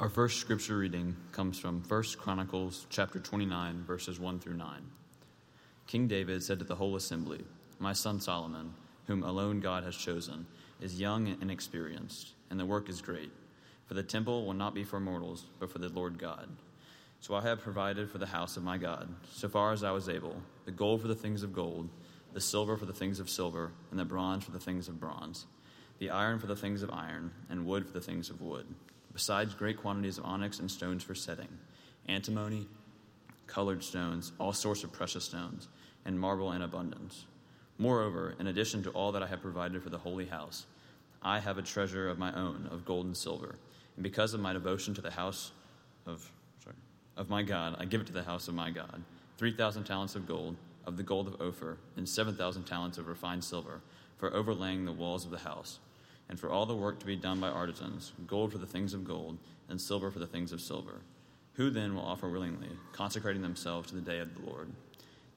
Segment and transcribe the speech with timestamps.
[0.00, 4.90] Our first scripture reading comes from 1 Chronicles chapter 29 verses 1 through 9.
[5.86, 7.44] King David said to the whole assembly,
[7.78, 8.72] "My son Solomon,
[9.08, 10.46] whom alone God has chosen,
[10.80, 13.30] is young and inexperienced, and the work is great.
[13.88, 16.48] For the temple will not be for mortals, but for the Lord God.
[17.20, 20.08] So I have provided for the house of my God, so far as I was
[20.08, 21.90] able, the gold for the things of gold,
[22.32, 25.44] the silver for the things of silver, and the bronze for the things of bronze,
[26.00, 28.66] the iron for the things of iron, and wood for the things of wood."
[29.12, 31.48] besides great quantities of onyx and stones for setting,
[32.06, 32.66] antimony,
[33.46, 35.68] colored stones, all sorts of precious stones,
[36.04, 37.26] and marble in abundance.
[37.78, 40.66] Moreover, in addition to all that I have provided for the holy house,
[41.22, 43.56] I have a treasure of my own of gold and silver,
[43.96, 45.52] and because of my devotion to the house
[46.06, 46.30] of
[46.62, 46.76] sorry,
[47.16, 49.02] of my God, I give it to the house of my God,
[49.36, 50.56] three thousand talents of gold,
[50.86, 53.80] of the gold of Ophir, and seven thousand talents of refined silver,
[54.16, 55.78] for overlaying the walls of the house
[56.30, 59.04] and for all the work to be done by artisans, gold for the things of
[59.04, 59.36] gold,
[59.68, 61.00] and silver for the things of silver.
[61.54, 64.70] Who then will offer willingly, consecrating themselves to the day of the Lord?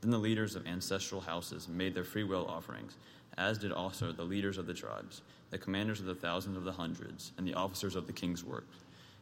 [0.01, 2.95] Then the leaders of ancestral houses made their free will offerings,
[3.39, 6.71] as did also the leaders of the tribes, the commanders of the thousands of the
[6.71, 8.67] hundreds, and the officers of the king's work.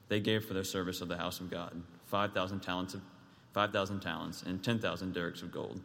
[0.09, 3.01] They gave for their service of the house of God five thousand talents of
[3.53, 5.79] five thousand talents and ten thousand darics of gold,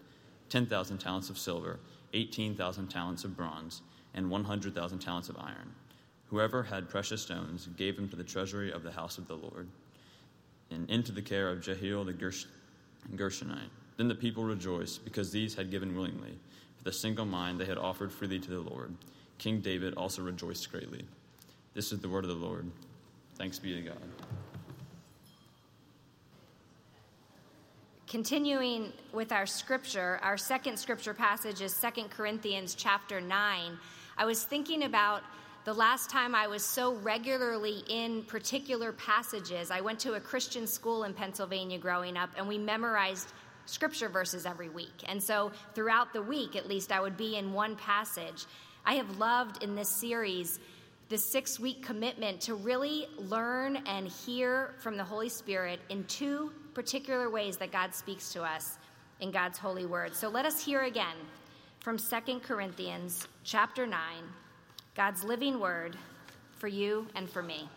[0.48, 1.78] ten thousand talents of silver,
[2.12, 3.82] eighteen thousand talents of bronze
[4.16, 5.72] and 100,000 talents of iron.
[6.30, 9.68] Whoever had precious stones gave them to the treasury of the house of the Lord,
[10.70, 12.46] and into the care of Jehiel the Gersh-
[13.14, 13.70] Gershonite.
[13.96, 16.38] Then the people rejoiced, because these had given willingly.
[16.78, 18.92] With a single mind they had offered freely to the Lord.
[19.38, 21.04] King David also rejoiced greatly.
[21.74, 22.70] This is the word of the Lord.
[23.36, 23.98] Thanks be to God.
[28.08, 33.78] Continuing with our scripture, our second scripture passage is 2 Corinthians chapter 9.
[34.18, 35.22] I was thinking about
[35.64, 39.70] the last time I was so regularly in particular passages.
[39.70, 43.32] I went to a Christian school in Pennsylvania growing up, and we memorized
[43.66, 45.04] scripture verses every week.
[45.06, 48.46] And so throughout the week, at least, I would be in one passage.
[48.86, 50.60] I have loved in this series
[51.08, 56.52] the six week commitment to really learn and hear from the Holy Spirit in two
[56.72, 58.78] particular ways that God speaks to us
[59.20, 60.14] in God's holy word.
[60.14, 61.16] So let us hear again
[61.86, 64.00] from Second Corinthians chapter 9,
[64.96, 65.96] God's living word
[66.58, 67.68] for you and for me.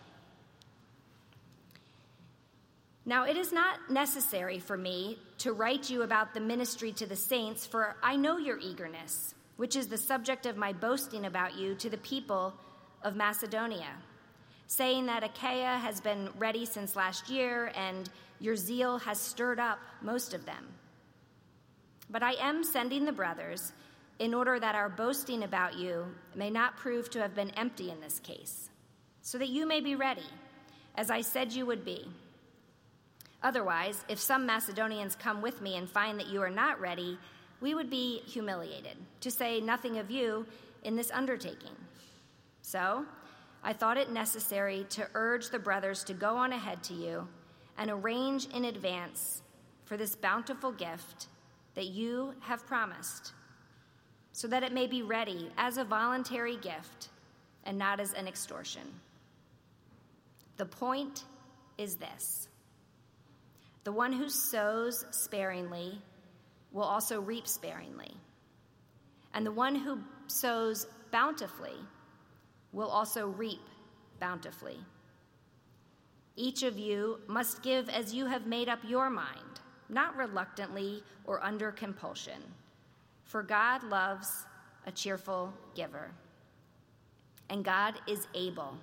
[3.05, 7.15] Now, it is not necessary for me to write you about the ministry to the
[7.15, 11.75] saints, for I know your eagerness, which is the subject of my boasting about you
[11.75, 12.55] to the people
[13.03, 13.91] of Macedonia,
[14.65, 18.09] saying that Achaia has been ready since last year, and
[18.39, 20.65] your zeal has stirred up most of them.
[22.09, 23.71] But I am sending the brothers
[24.19, 28.01] in order that our boasting about you may not prove to have been empty in
[28.01, 28.69] this case,
[29.21, 30.27] so that you may be ready,
[30.95, 32.05] as I said you would be.
[33.41, 37.17] Otherwise, if some Macedonians come with me and find that you are not ready,
[37.61, 40.45] we would be humiliated, to say nothing of you,
[40.83, 41.75] in this undertaking.
[42.61, 43.05] So,
[43.63, 47.27] I thought it necessary to urge the brothers to go on ahead to you
[47.77, 49.41] and arrange in advance
[49.83, 51.27] for this bountiful gift
[51.75, 53.33] that you have promised
[54.31, 57.09] so that it may be ready as a voluntary gift
[57.63, 58.83] and not as an extortion.
[60.57, 61.23] The point
[61.77, 62.47] is this
[63.83, 66.01] the one who sows sparingly
[66.71, 68.13] will also reap sparingly,
[69.33, 71.77] and the one who sows bountifully
[72.71, 73.61] will also reap
[74.19, 74.77] bountifully.
[76.35, 79.59] Each of you must give as you have made up your mind,
[79.89, 82.41] not reluctantly or under compulsion
[83.29, 84.47] for God loves
[84.87, 86.09] a cheerful giver.
[87.51, 88.75] And God is able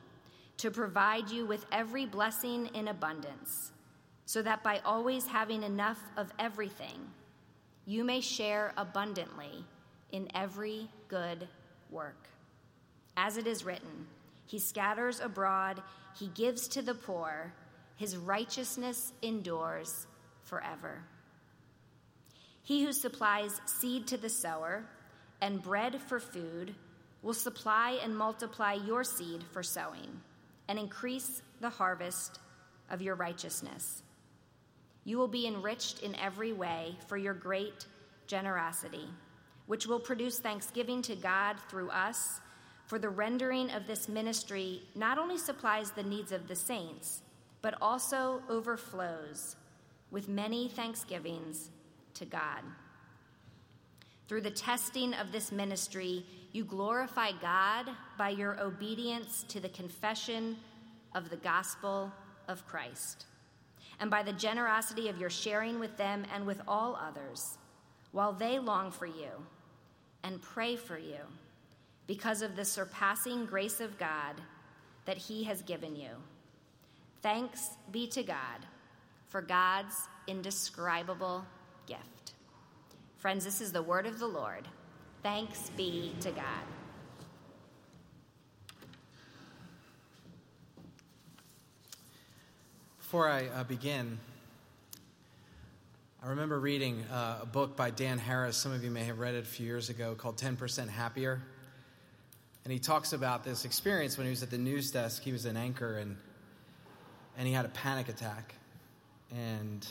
[0.59, 3.73] to provide you with every blessing in abundance,
[4.25, 7.11] so that by always having enough of everything,
[7.87, 9.65] you may share abundantly
[10.13, 11.49] in every good
[11.91, 12.29] work.
[13.17, 14.07] As it is written,
[14.47, 15.83] He scatters abroad,
[16.17, 17.53] He gives to the poor,
[17.97, 20.07] His righteousness endures
[20.45, 21.03] forever.
[22.67, 24.85] He who supplies seed to the sower
[25.41, 26.75] and bread for food
[27.23, 30.21] will supply and multiply your seed for sowing
[30.67, 32.41] and increase the harvest
[32.91, 34.03] of your righteousness.
[35.05, 37.87] You will be enriched in every way for your great
[38.27, 39.09] generosity,
[39.67, 42.41] which will produce thanksgiving to God through us.
[42.87, 47.23] For the rendering of this ministry not only supplies the needs of the saints,
[47.63, 49.55] but also overflows
[50.11, 51.71] with many thanksgivings
[52.17, 52.63] to God.
[54.29, 57.87] Through the testing of this ministry, you glorify God
[58.19, 60.57] by your obedience to the confession
[61.15, 62.13] of the gospel
[62.49, 63.27] of Christ,
[64.01, 67.59] and by the generosity of your sharing with them and with all others,
[68.13, 69.31] while they long for you
[70.25, 71.21] and pray for you
[72.07, 74.35] because of the surpassing grace of God
[75.05, 76.11] that He has given you.
[77.23, 78.67] Thanks be to God
[79.29, 79.97] for God's
[80.27, 81.45] indescribable
[81.87, 82.35] gift.
[83.19, 84.69] Friends, this is the word of the Lord.
[85.23, 86.45] Thanks be to God.
[92.99, 94.19] Before I uh, begin,
[96.23, 98.57] I remember reading uh, a book by Dan Harris.
[98.57, 101.41] Some of you may have read it a few years ago called 10% Happier.
[102.65, 105.23] And he talks about this experience when he was at the news desk.
[105.23, 106.17] He was an anchor and,
[107.39, 108.57] and he had a panic attack.
[109.31, 109.87] And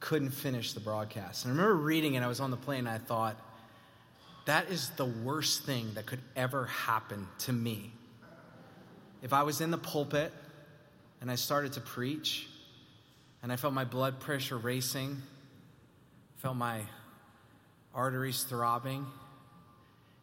[0.00, 1.44] couldn't finish the broadcast.
[1.44, 3.36] And I remember reading it, I was on the plane, and I thought,
[4.46, 7.92] that is the worst thing that could ever happen to me.
[9.22, 10.32] If I was in the pulpit
[11.20, 12.48] and I started to preach,
[13.42, 15.18] and I felt my blood pressure racing,
[16.38, 16.80] felt my
[17.94, 19.06] arteries throbbing,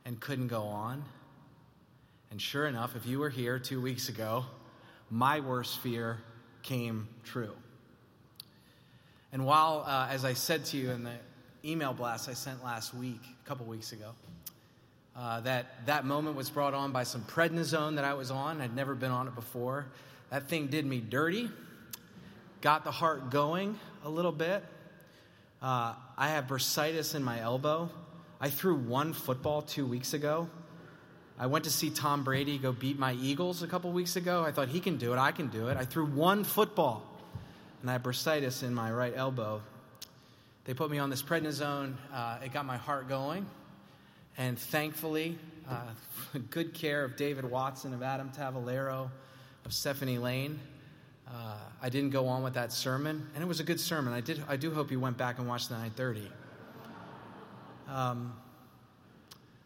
[0.05, 1.03] and couldn't go on.
[2.31, 4.45] And sure enough, if you were here two weeks ago,
[5.09, 6.17] my worst fear
[6.63, 7.55] came true.
[9.33, 11.15] And while, uh, as I said to you in the
[11.65, 14.11] email blast I sent last week, a couple weeks ago,
[15.15, 18.61] uh, that that moment was brought on by some prednisone that I was on.
[18.61, 19.85] I'd never been on it before.
[20.29, 21.49] That thing did me dirty,
[22.61, 24.63] got the heart going a little bit.
[25.61, 27.89] Uh, I have bursitis in my elbow.
[28.39, 30.47] I threw one football two weeks ago.
[31.39, 34.43] I went to see Tom Brady go beat my Eagles a couple weeks ago.
[34.43, 35.17] I thought he can do it.
[35.17, 35.77] I can do it.
[35.77, 37.16] I threw one football
[37.81, 39.61] and I have bursitis in my right elbow.
[40.65, 41.93] They put me on this prednisone.
[42.13, 43.45] Uh, it got my heart going.
[44.37, 45.37] And thankfully,
[45.69, 45.81] uh,
[46.49, 49.09] good care of David Watson, of Adam Tavalero,
[49.65, 50.59] of Stephanie Lane.
[51.27, 54.13] Uh, I didn't go on with that sermon, and it was a good sermon.
[54.13, 54.41] I did.
[54.47, 56.29] I do hope you went back and watched the 9:30.
[57.89, 58.33] Um,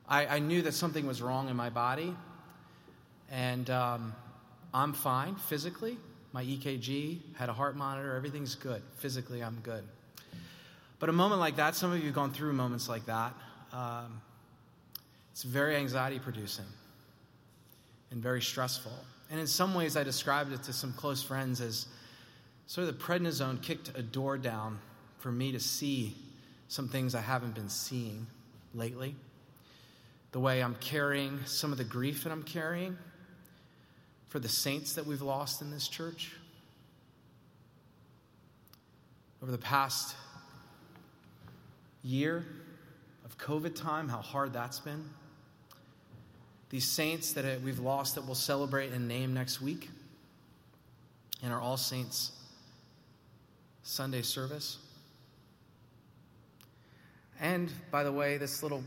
[0.08, 2.16] I, I, knew that something was wrong in my body,
[3.32, 4.14] and um,
[4.74, 5.98] I'm fine physically
[6.34, 8.82] my EKG, had a heart monitor, everything's good.
[8.98, 9.84] Physically, I'm good.
[11.00, 13.34] But a moment like that, some of you have gone through moments like that.
[13.74, 14.22] Um,
[15.32, 16.66] it's very anxiety producing
[18.12, 18.94] and very stressful.
[19.30, 21.88] And in some ways, I described it to some close friends as
[22.68, 24.80] sort of the prednisone kicked a door down
[25.20, 26.16] for me to see
[26.68, 28.28] some things I haven't been seeing
[28.74, 29.16] lately.
[30.32, 32.98] The way I'm carrying some of the grief that I'm carrying
[34.32, 36.32] for the saints that we've lost in this church?
[39.44, 40.16] Over the past
[42.02, 42.46] year
[43.26, 45.04] of COVID time, how hard that's been.
[46.70, 49.90] These saints that uh, we've lost that we'll celebrate and name next week
[51.44, 52.32] in our All Saints
[53.84, 54.78] Sunday service.
[57.42, 58.86] And, by the way, this little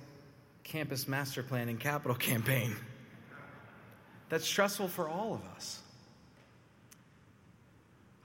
[0.63, 2.75] campus master plan and capital campaign
[4.29, 5.81] that's stressful for all of us.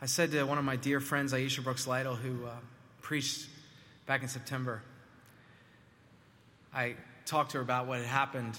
[0.01, 2.51] I said to one of my dear friends, Aisha Brooks Lytle, who uh,
[3.01, 3.47] preached
[4.05, 4.81] back in September,
[6.73, 8.57] I talked to her about what had happened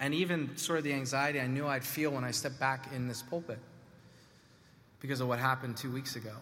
[0.00, 3.08] and even sort of the anxiety I knew I'd feel when I stepped back in
[3.08, 3.58] this pulpit
[5.00, 6.32] because of what happened two weeks ago.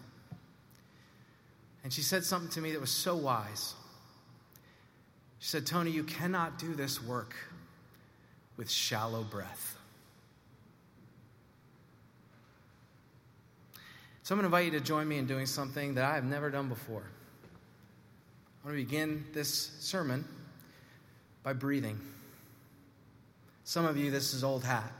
[1.83, 3.73] And she said something to me that was so wise.
[5.39, 7.35] She said, Tony, you cannot do this work
[8.57, 9.76] with shallow breath.
[14.27, 16.25] So I'm going to invite you to join me in doing something that I have
[16.25, 17.03] never done before.
[18.65, 20.25] I'm going to begin this sermon
[21.43, 21.97] by breathing.
[23.63, 24.91] Some of you, this is old hat.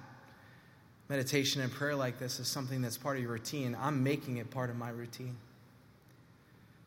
[1.10, 3.75] Meditation and prayer like this is something that's part of your routine.
[3.77, 5.36] I'm making it part of my routine.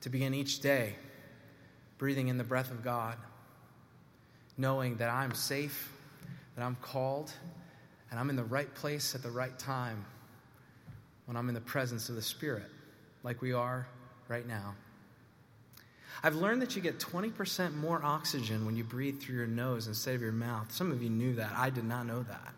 [0.01, 0.95] To begin each day
[1.99, 3.19] breathing in the breath of God,
[4.57, 5.93] knowing that I'm safe,
[6.57, 7.31] that I'm called,
[8.11, 10.07] and I'm in the right place at the right time
[11.31, 12.65] when I'm in the presence of the Spirit,
[13.23, 13.87] like we are
[14.27, 14.75] right now.
[16.25, 20.17] I've learned that you get 20% more oxygen when you breathe through your nose instead
[20.17, 20.73] of your mouth.
[20.73, 21.53] Some of you knew that.
[21.57, 22.53] I did not know that.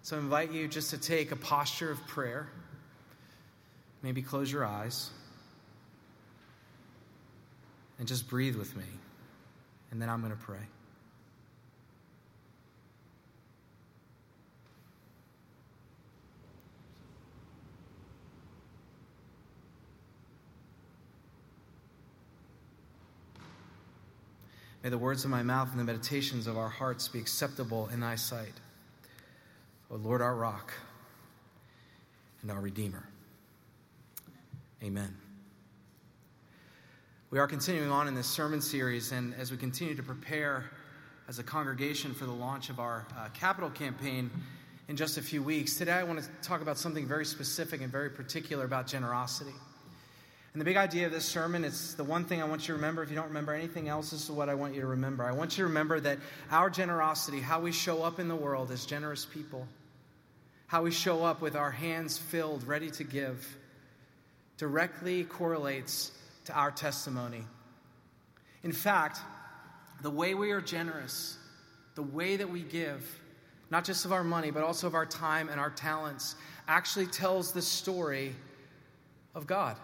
[0.00, 2.48] So I invite you just to take a posture of prayer.
[4.02, 5.10] Maybe close your eyes.
[7.98, 8.86] and just breathe with me,
[9.90, 10.56] and then I'm going to pray.
[24.82, 28.00] May the words of my mouth and the meditations of our hearts be acceptable in
[28.00, 28.54] thy sight.
[29.90, 30.72] O Lord, our rock
[32.40, 33.04] and our Redeemer.
[34.82, 35.14] Amen.
[37.28, 40.70] We are continuing on in this sermon series, and as we continue to prepare
[41.28, 44.30] as a congregation for the launch of our uh, capital campaign
[44.88, 47.92] in just a few weeks, today I want to talk about something very specific and
[47.92, 49.52] very particular about generosity.
[50.52, 52.72] And the big idea of this sermon, it's the one thing I want you to
[52.74, 53.04] remember.
[53.04, 55.24] If you don't remember anything else, this is what I want you to remember.
[55.24, 56.18] I want you to remember that
[56.50, 59.68] our generosity, how we show up in the world as generous people,
[60.66, 63.56] how we show up with our hands filled, ready to give,
[64.56, 66.10] directly correlates
[66.46, 67.44] to our testimony.
[68.64, 69.20] In fact,
[70.02, 71.38] the way we are generous,
[71.94, 73.20] the way that we give,
[73.70, 76.34] not just of our money, but also of our time and our talents,
[76.66, 78.34] actually tells the story
[79.36, 79.76] of God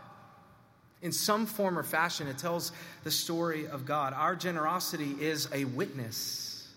[1.02, 2.72] in some form or fashion, it tells
[3.04, 4.12] the story of God.
[4.14, 6.68] Our generosity is a witness,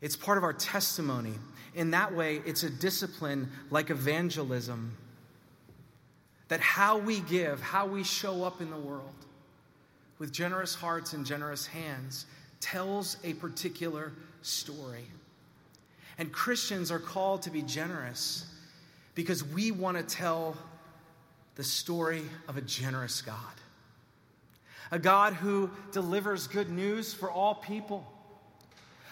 [0.00, 1.34] it's part of our testimony.
[1.74, 4.96] In that way, it's a discipline like evangelism.
[6.48, 9.14] That how we give, how we show up in the world
[10.18, 12.26] with generous hearts and generous hands
[12.60, 15.04] tells a particular story.
[16.16, 18.46] And Christians are called to be generous
[19.14, 20.56] because we want to tell
[21.58, 23.34] the story of a generous God.
[24.92, 28.06] A God who delivers good news for all people.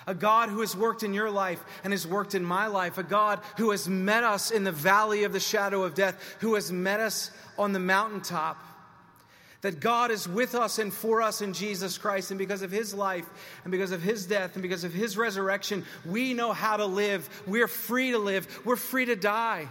[0.07, 2.99] A God who has worked in your life and has worked in my life.
[2.99, 6.55] A God who has met us in the valley of the shadow of death, who
[6.55, 8.63] has met us on the mountaintop.
[9.63, 12.31] That God is with us and for us in Jesus Christ.
[12.31, 13.29] And because of his life
[13.65, 17.29] and because of his death and because of his resurrection, we know how to live.
[17.45, 18.63] We're free to live.
[18.65, 19.69] We're free to die.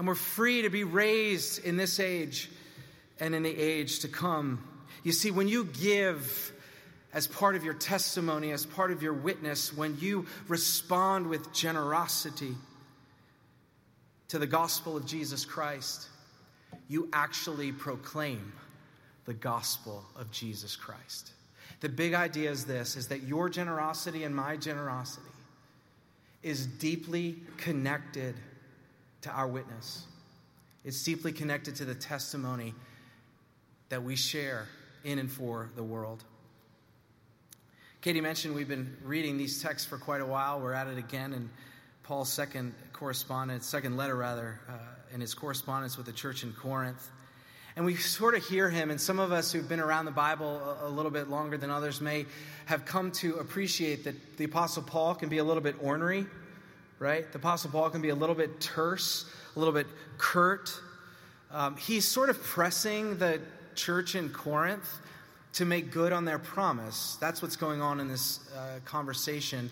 [0.00, 2.50] And we're free to be raised in this age
[3.20, 4.66] and in the age to come.
[5.04, 6.54] You see, when you give
[7.12, 12.54] as part of your testimony, as part of your witness, when you respond with generosity
[14.28, 16.08] to the gospel of Jesus Christ,
[16.88, 18.54] you actually proclaim
[19.26, 21.32] the gospel of Jesus Christ.
[21.80, 25.28] The big idea is this is that your generosity and my generosity
[26.42, 28.34] is deeply connected
[29.22, 30.04] to our witness.
[30.84, 32.74] It's deeply connected to the testimony
[33.90, 34.66] that we share
[35.04, 36.24] in and for the world.
[38.00, 40.60] Katie mentioned we've been reading these texts for quite a while.
[40.60, 41.50] We're at it again in
[42.02, 44.72] Paul's second correspondence, second letter rather, uh,
[45.12, 47.06] in his correspondence with the church in Corinth.
[47.76, 50.78] And we sort of hear him, and some of us who've been around the Bible
[50.82, 52.26] a, a little bit longer than others may
[52.66, 56.26] have come to appreciate that the Apostle Paul can be a little bit ornery
[57.00, 57.32] right?
[57.32, 59.24] The Apostle Paul can be a little bit terse,
[59.56, 59.88] a little bit
[60.18, 60.72] curt.
[61.50, 63.40] Um, he's sort of pressing the
[63.74, 65.00] church in Corinth
[65.54, 67.16] to make good on their promise.
[67.18, 69.70] That's what's going on in this uh, conversation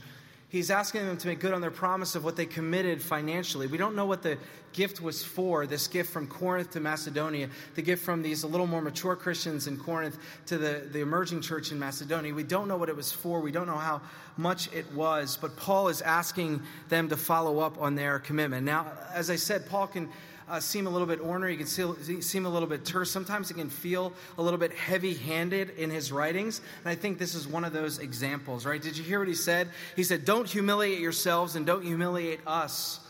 [0.50, 3.66] He's asking them to make good on their promise of what they committed financially.
[3.66, 4.38] We don't know what the
[4.72, 8.66] gift was for, this gift from Corinth to Macedonia, the gift from these a little
[8.66, 12.32] more mature Christians in Corinth to the, the emerging church in Macedonia.
[12.32, 13.40] We don't know what it was for.
[13.40, 14.00] We don't know how
[14.38, 15.36] much it was.
[15.38, 18.64] But Paul is asking them to follow up on their commitment.
[18.64, 20.08] Now, as I said, Paul can
[20.48, 23.10] uh, seem a little bit ornery, it can seem a little bit terse.
[23.10, 26.60] Sometimes he can feel a little bit heavy handed in his writings.
[26.84, 28.80] And I think this is one of those examples, right?
[28.80, 29.68] Did you hear what he said?
[29.96, 33.00] He said, Don't humiliate yourselves and don't humiliate us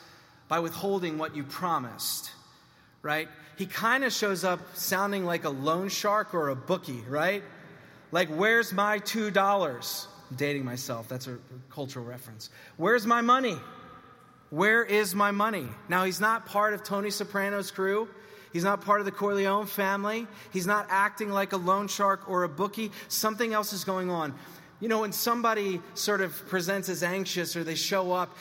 [0.48, 2.30] by withholding what you promised,
[3.02, 3.28] right?
[3.56, 7.42] He kind of shows up sounding like a loan shark or a bookie, right?
[8.10, 10.06] Like, where's my $2?
[10.30, 11.08] I'm dating myself.
[11.08, 11.38] That's a
[11.70, 12.50] cultural reference.
[12.76, 13.56] Where's my money?
[14.50, 15.68] Where is my money?
[15.88, 18.08] Now, he's not part of Tony Soprano's crew.
[18.52, 20.26] He's not part of the Corleone family.
[20.52, 22.92] He's not acting like a loan shark or a bookie.
[23.08, 24.34] Something else is going on.
[24.80, 28.36] You know, when somebody sort of presents as anxious or they show up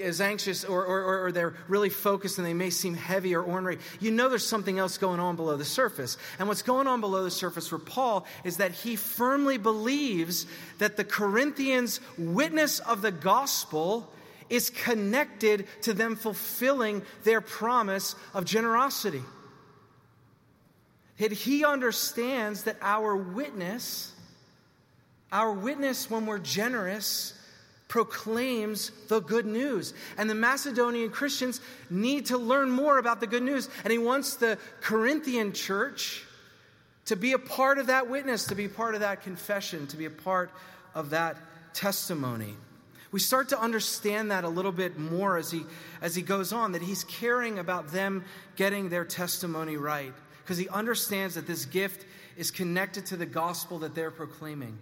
[0.00, 3.78] as anxious or, or, or, they're really focused and they may seem heavy or ornery,
[4.00, 6.18] you know there's something else going on below the surface.
[6.40, 10.46] And what's going on below the surface for Paul is that he firmly believes
[10.78, 14.12] that the Corinthians' witness of the gospel
[14.50, 19.22] is connected to them fulfilling their promise of generosity.
[21.18, 24.12] That he understands that our witness,
[25.32, 27.34] our witness when we're generous,
[27.88, 29.94] proclaims the good news.
[30.16, 33.68] And the Macedonian Christians need to learn more about the good news.
[33.82, 36.24] And he wants the Corinthian church
[37.06, 40.04] to be a part of that witness, to be part of that confession, to be
[40.04, 40.50] a part
[40.94, 41.38] of that
[41.72, 42.54] testimony.
[43.10, 45.62] We start to understand that a little bit more as he,
[46.02, 48.24] as he goes on, that he's caring about them
[48.56, 50.12] getting their testimony right,
[50.42, 52.04] because he understands that this gift
[52.36, 54.78] is connected to the gospel that they're proclaiming.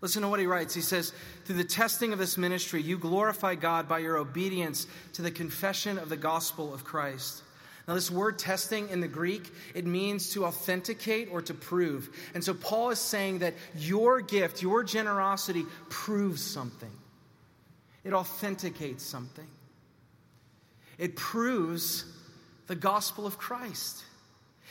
[0.00, 0.74] Listen to what he writes.
[0.74, 1.12] He says,
[1.44, 5.98] Through the testing of this ministry, you glorify God by your obedience to the confession
[5.98, 7.42] of the gospel of Christ.
[7.90, 12.08] Now, this word testing in the Greek, it means to authenticate or to prove.
[12.34, 16.92] And so Paul is saying that your gift, your generosity, proves something,
[18.04, 19.48] it authenticates something,
[20.98, 22.04] it proves
[22.68, 24.04] the gospel of Christ.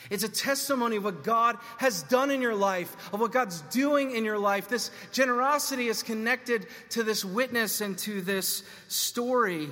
[0.08, 4.16] It's a testimony of what God has done in your life, of what God's doing
[4.16, 4.66] in your life.
[4.66, 9.68] This generosity is connected to this witness and to this story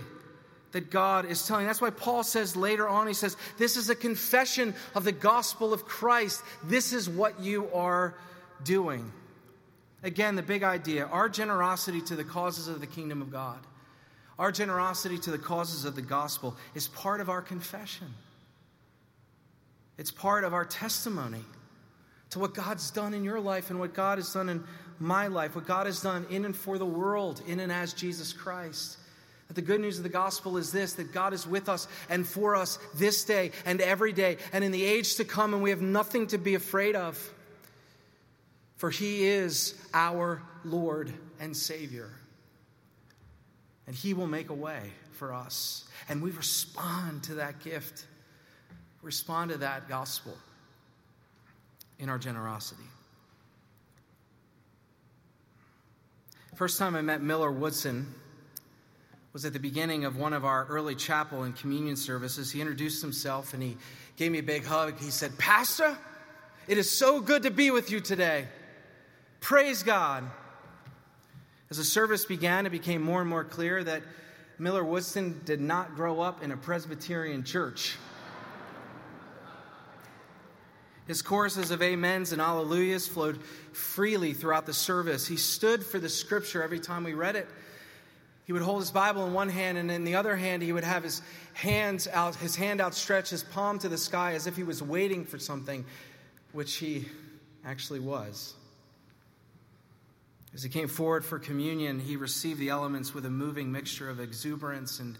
[0.72, 1.66] that God is telling.
[1.66, 5.72] That's why Paul says later on, he says, This is a confession of the gospel
[5.72, 6.42] of Christ.
[6.64, 8.14] This is what you are
[8.64, 9.10] doing.
[10.02, 13.58] Again, the big idea our generosity to the causes of the kingdom of God,
[14.38, 18.08] our generosity to the causes of the gospel is part of our confession.
[19.96, 21.42] It's part of our testimony
[22.30, 24.62] to what God's done in your life and what God has done in
[25.00, 28.32] my life, what God has done in and for the world, in and as Jesus
[28.32, 28.97] Christ.
[29.48, 32.26] That the good news of the gospel is this that God is with us and
[32.26, 35.70] for us this day and every day and in the age to come, and we
[35.70, 37.18] have nothing to be afraid of.
[38.76, 42.10] For he is our Lord and Savior.
[43.86, 45.88] And he will make a way for us.
[46.08, 48.04] And we respond to that gift
[49.02, 50.36] respond to that gospel
[51.98, 52.82] in our generosity.
[56.54, 58.12] First time I met Miller Woodson
[59.38, 62.50] was at the beginning of one of our early chapel and communion services.
[62.50, 63.76] He introduced himself and he
[64.16, 64.98] gave me a big hug.
[64.98, 65.96] He said, Pastor,
[66.66, 68.48] it is so good to be with you today.
[69.38, 70.24] Praise God.
[71.70, 74.02] As the service began, it became more and more clear that
[74.58, 77.96] Miller Woodson did not grow up in a Presbyterian church.
[81.06, 85.28] His choruses of amens and alleluias flowed freely throughout the service.
[85.28, 87.46] He stood for the scripture every time we read it.
[88.48, 90.82] He would hold his Bible in one hand, and in the other hand, he would
[90.82, 91.20] have his
[91.52, 95.26] hands out, his hand outstretched, his palm to the sky, as if he was waiting
[95.26, 95.84] for something,
[96.52, 97.04] which he
[97.62, 98.54] actually was.
[100.54, 104.18] As he came forward for communion, he received the elements with a moving mixture of
[104.18, 105.18] exuberance and,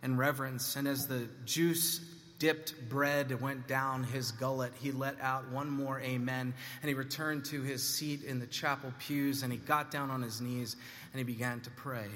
[0.00, 0.76] and reverence.
[0.76, 1.98] And as the juice
[2.38, 7.46] dipped bread went down his gullet, he let out one more amen, and he returned
[7.46, 10.76] to his seat in the chapel pews, and he got down on his knees,
[11.12, 12.06] and he began to pray.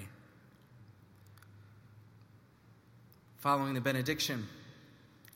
[3.44, 4.48] Following the benediction,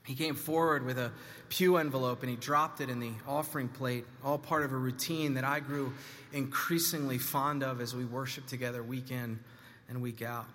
[0.06, 1.12] he came forward with a
[1.50, 5.34] pew envelope and he dropped it in the offering plate, all part of a routine
[5.34, 5.92] that I grew
[6.32, 9.38] increasingly fond of as we worshiped together week in
[9.90, 10.46] and week out.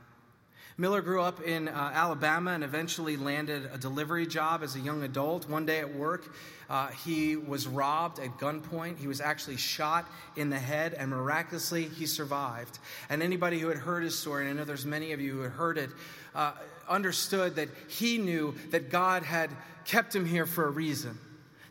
[0.80, 5.04] Miller grew up in uh, Alabama and eventually landed a delivery job as a young
[5.04, 5.48] adult.
[5.48, 6.34] One day at work,
[6.72, 8.98] uh, he was robbed at gunpoint.
[8.98, 12.80] He was actually shot in the head, and miraculously, he survived.
[13.12, 15.42] And anybody who had heard his story, and I know there's many of you who
[15.42, 15.92] had heard it,
[16.34, 16.54] uh,
[16.88, 19.50] understood that he knew that God had
[19.86, 21.18] kept him here for a reason.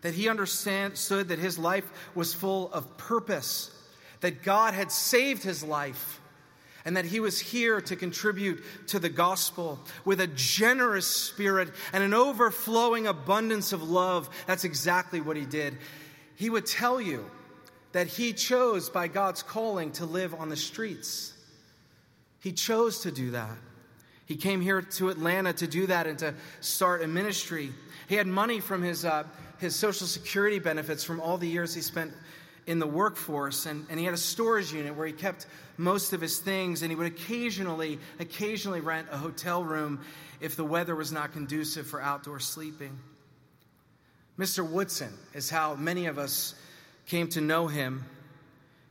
[0.03, 3.71] That he understood that his life was full of purpose,
[4.21, 6.21] that God had saved his life
[6.85, 12.03] and that he was here to contribute to the gospel with a generous spirit and
[12.03, 14.29] an overflowing abundance of love.
[14.47, 15.79] That's exactly what he did.
[16.35, 17.31] He would tell you
[17.93, 21.35] that he chose by God's calling to live on the streets.
[22.41, 23.57] He chose to do that.
[24.27, 27.71] He came here to Atlanta to do that and to start a ministry.
[28.09, 29.25] He had money from his, uh,
[29.59, 32.13] his Social Security benefits from all the years he spent
[32.67, 36.21] in the workforce, and, and he had a storage unit where he kept most of
[36.21, 40.01] his things, and he would occasionally, occasionally rent a hotel room
[40.41, 42.99] if the weather was not conducive for outdoor sleeping.
[44.39, 44.69] Mr.
[44.69, 46.55] Woodson is how many of us
[47.07, 48.05] came to know him.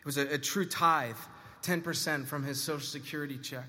[0.00, 1.16] It was a, a true tithe,
[1.62, 3.64] 10% from his Social Security check.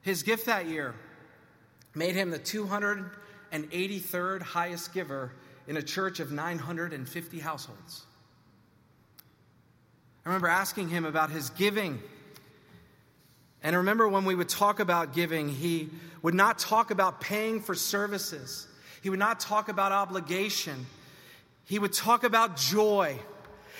[0.00, 0.94] His gift that year
[1.94, 5.32] made him the 283rd highest giver
[5.66, 8.04] in a church of 950 households.
[10.24, 12.02] I remember asking him about his giving
[13.64, 15.88] And I remember when we would talk about giving, he
[16.20, 18.68] would not talk about paying for services.
[19.02, 20.86] He would not talk about obligation.
[21.64, 23.18] He would talk about joy.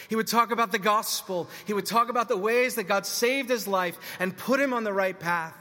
[0.09, 1.51] He would talk about the gospel.
[1.67, 4.85] He would talk about the ways that God saved his life and put him on
[4.85, 5.55] the right path.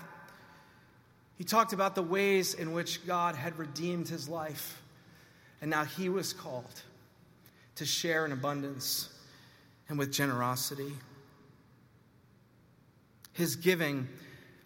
[1.38, 4.82] He talked about the ways in which God had redeemed his life.
[5.62, 6.82] And now he was called
[7.76, 9.10] to share in abundance
[9.90, 10.94] and with generosity.
[13.34, 14.08] His giving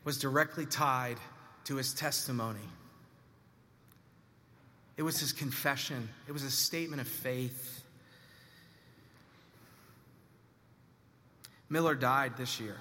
[0.04, 1.18] was directly tied
[1.66, 2.60] to his testimony.
[4.98, 7.84] It was his confession, it was a statement of faith.
[11.70, 12.78] Miller died this year.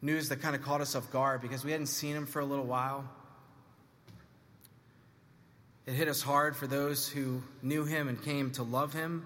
[0.00, 2.44] News that kind of caught us off guard because we hadn't seen him for a
[2.44, 3.04] little while.
[5.86, 9.24] It hit us hard for those who knew him and came to love him.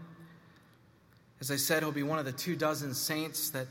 [1.40, 3.66] As I said, he'll be one of the two dozen saints that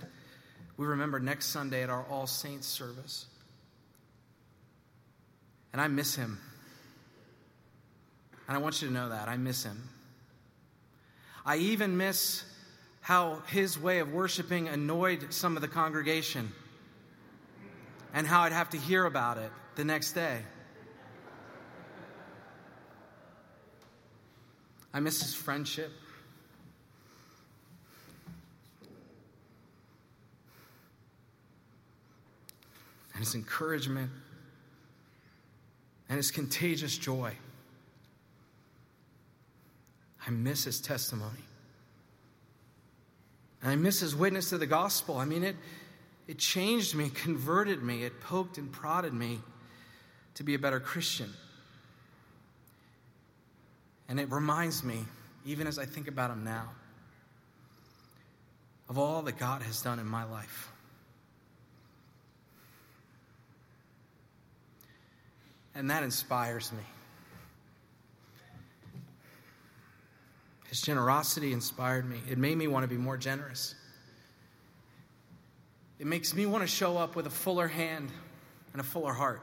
[0.78, 3.28] we remember next Sunday at our All Saints service.
[5.72, 6.38] And I miss him.
[8.48, 9.30] And I want you to know that.
[9.30, 9.88] I miss him.
[11.46, 12.44] I even miss
[13.00, 16.52] how his way of worshiping annoyed some of the congregation
[18.14, 20.42] and how I'd have to hear about it the next day.
[24.94, 25.92] I miss his friendship.
[33.14, 34.10] And his encouragement
[36.10, 37.34] and his contagious joy.
[40.26, 41.46] I miss his testimony.
[43.62, 45.18] And I miss his witness to the gospel.
[45.18, 45.56] I mean, it,
[46.28, 49.40] it changed me, converted me, it poked and prodded me
[50.36, 51.32] to be a better Christian.
[54.08, 55.06] And it reminds me,
[55.46, 56.70] even as I think about him now,
[58.90, 60.70] of all that God has done in my life.
[65.74, 66.84] And that inspires me.
[70.68, 72.18] His generosity inspired me.
[72.30, 73.76] It made me want to be more generous.
[76.02, 78.10] It makes me want to show up with a fuller hand
[78.72, 79.40] and a fuller heart.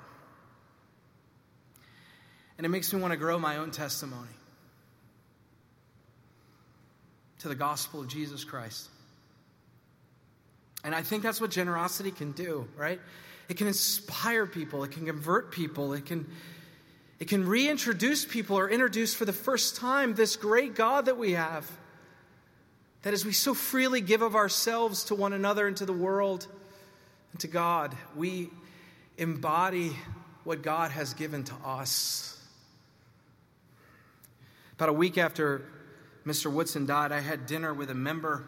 [2.56, 4.26] And it makes me want to grow my own testimony
[7.38, 8.88] to the gospel of Jesus Christ.
[10.82, 12.98] And I think that's what generosity can do, right?
[13.48, 16.26] It can inspire people, it can convert people, it can
[17.20, 21.34] it can reintroduce people or introduce for the first time this great God that we
[21.34, 21.70] have.
[23.02, 26.46] That as we so freely give of ourselves to one another and to the world
[27.32, 28.50] and to God, we
[29.16, 29.96] embody
[30.44, 32.40] what God has given to us.
[34.74, 35.62] About a week after
[36.26, 36.52] Mr.
[36.52, 38.44] Woodson died, I had dinner with a member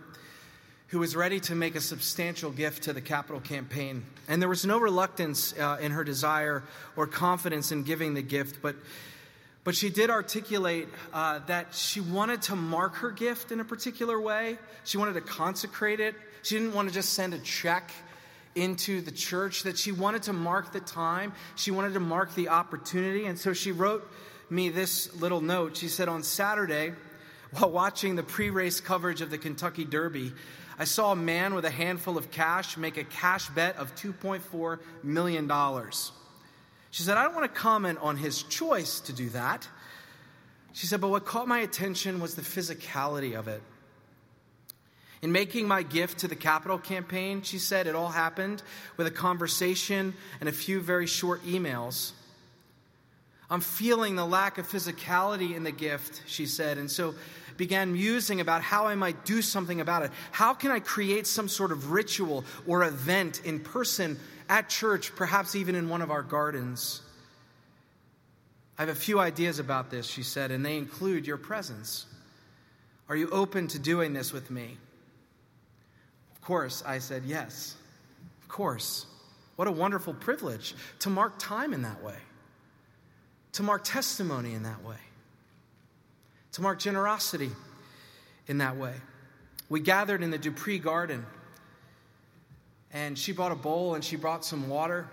[0.89, 4.05] who was ready to make a substantial gift to the capital campaign.
[4.27, 6.65] And there was no reluctance uh, in her desire
[6.97, 8.75] or confidence in giving the gift, but,
[9.71, 14.21] but she did articulate uh, that she wanted to mark her gift in a particular
[14.21, 14.59] way.
[14.83, 16.17] She wanted to consecrate it.
[16.43, 17.93] She didn't want to just send a check
[18.57, 21.33] into the church, that she wanted to mark the time.
[21.55, 23.27] She wanted to mark the opportunity.
[23.27, 24.11] And so she wrote
[24.51, 25.77] me this little note.
[25.77, 26.93] She said, On Saturday,
[27.53, 30.33] while watching the pre race coverage of the Kentucky Derby,
[30.81, 34.81] I saw a man with a handful of cash make a cash bet of $2.4
[35.05, 35.49] million.
[36.91, 39.69] She said, I don't want to comment on his choice to do that.
[40.73, 43.63] She said, but what caught my attention was the physicality of it.
[45.23, 48.63] In making my gift to the capital campaign, she said it all happened
[48.97, 52.13] with a conversation and a few very short emails.
[53.51, 57.15] I'm feeling the lack of physicality in the gift, she said, and so
[57.57, 60.11] began musing about how I might do something about it.
[60.31, 64.19] How can I create some sort of ritual or event in person
[64.51, 67.01] at church, perhaps even in one of our gardens?
[68.77, 72.05] I have a few ideas about this, she said, and they include your presence.
[73.09, 74.77] Are you open to doing this with me?
[76.35, 77.77] Of course, I said yes.
[78.43, 79.07] Of course.
[79.57, 82.17] What a wonderful privilege to mark time in that way,
[83.53, 84.97] to mark testimony in that way
[86.53, 87.51] to mark generosity
[88.47, 88.95] in that way.
[89.69, 91.25] We gathered in the Dupree garden,
[92.93, 95.09] and she brought a bowl and she brought some water.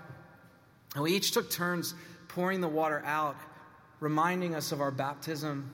[0.96, 1.94] And we each took turns
[2.28, 3.36] pouring the water out,
[4.00, 5.74] reminding us of our baptism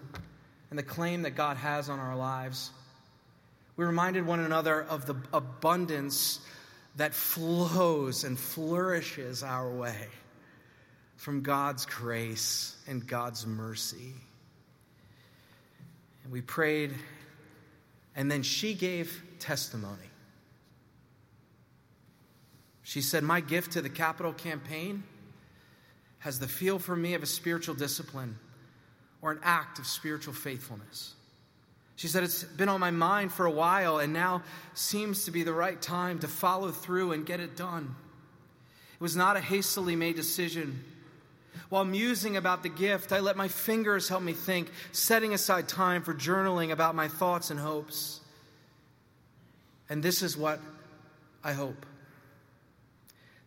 [0.69, 2.71] and the claim that God has on our lives.
[3.75, 6.39] We reminded one another of the abundance
[6.95, 10.07] that flows and flourishes our way
[11.15, 14.13] from God's grace and God's mercy.
[16.23, 16.93] And we prayed,
[18.15, 20.12] and then she gave testimony.
[22.83, 25.03] She said, My gift to the capital campaign
[26.19, 28.37] has the feel for me of a spiritual discipline
[29.21, 31.13] or an act of spiritual faithfulness.
[31.95, 34.43] She said, It's been on my mind for a while, and now
[34.73, 37.95] seems to be the right time to follow through and get it done.
[38.95, 40.83] It was not a hastily made decision.
[41.69, 46.03] While musing about the gift, I let my fingers help me think, setting aside time
[46.03, 48.19] for journaling about my thoughts and hopes.
[49.89, 50.59] And this is what
[51.43, 51.85] I hope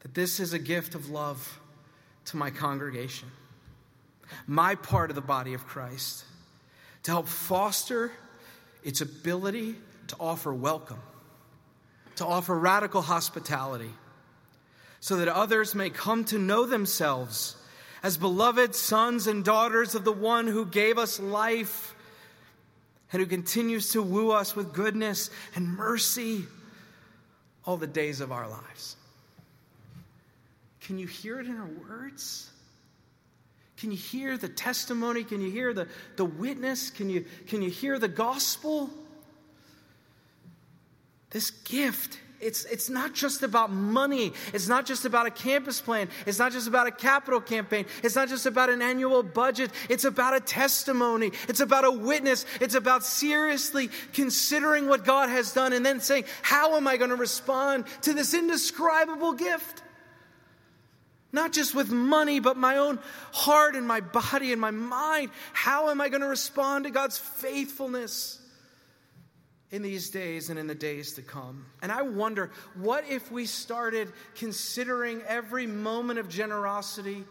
[0.07, 1.59] that this is a gift of love
[2.27, 3.29] to my congregation,
[4.47, 6.25] my part of the body of Christ,
[7.03, 8.13] to help foster
[8.85, 9.75] its ability
[10.07, 11.01] to offer welcome,
[12.15, 13.91] to offer radical hospitality,
[15.01, 17.57] so that others may come to know themselves
[18.05, 21.97] as beloved sons and daughters of the one who gave us life
[23.11, 26.45] and who continues to woo us with goodness and mercy
[27.65, 28.97] all the days of our lives.
[30.87, 32.49] Can you hear it in her words?
[33.77, 35.25] Can you hear the testimony?
[35.25, 36.91] Can you hear the, the witness?
[36.91, 38.89] Can you, can you hear the gospel?
[41.31, 44.33] This gift, it's, it's not just about money.
[44.55, 46.09] It's not just about a campus plan.
[46.25, 47.87] It's not just about a capital campaign.
[48.05, 49.73] It's not just about an annual budget.
[49.91, 51.33] It's about a testimony.
[51.49, 52.47] It's about a witness.
[52.61, 57.11] It's about seriously considering what God has done and then saying, How am I going
[57.11, 59.83] to respond to this indescribable gift?
[61.33, 62.99] Not just with money, but my own
[63.33, 65.31] heart and my body and my mind.
[65.53, 68.41] How am I going to respond to God's faithfulness
[69.71, 71.67] in these days and in the days to come?
[71.83, 77.25] And I wonder, what if we started considering every moment of generosity?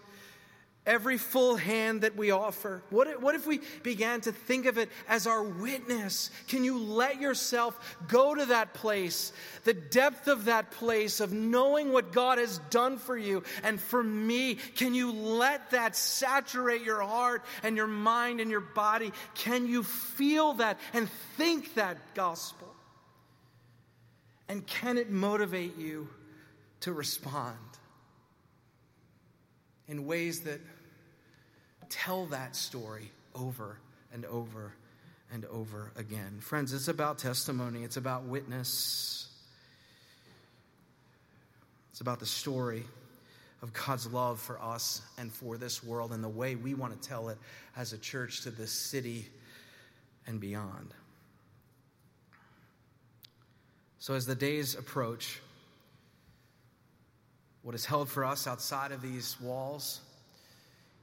[0.85, 2.83] Every full hand that we offer?
[2.89, 6.31] What if, what if we began to think of it as our witness?
[6.47, 11.91] Can you let yourself go to that place, the depth of that place of knowing
[11.91, 14.55] what God has done for you and for me?
[14.55, 19.11] Can you let that saturate your heart and your mind and your body?
[19.33, 22.73] Can you feel that and think that gospel?
[24.47, 26.07] And can it motivate you
[26.81, 27.57] to respond?
[29.87, 30.59] in ways that
[31.89, 33.77] tell that story over
[34.13, 34.73] and over
[35.31, 36.39] and over again.
[36.39, 39.27] Friends, it's about testimony, it's about witness,
[41.91, 42.83] it's about the story
[43.61, 47.07] of God's love for us and for this world and the way we want to
[47.07, 47.37] tell it
[47.75, 49.27] as a church to this city
[50.27, 50.93] and beyond.
[53.97, 55.41] So, as the days approach,
[57.63, 60.01] what is held for us outside of these walls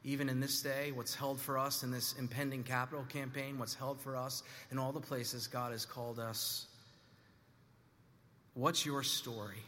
[0.04, 4.00] even in this day, what's held for us in this impending capital campaign, what's held
[4.00, 6.66] for us in all the places God has called us.
[8.54, 9.62] What's your story?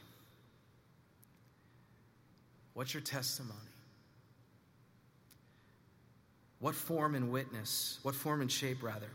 [2.74, 3.58] What's your testimony?
[6.58, 9.10] What form and witness, what form and shape, rather,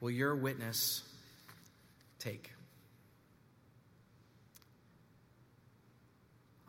[0.00, 1.02] will your witness
[2.18, 2.50] take?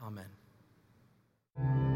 [0.06, 1.89] Amen.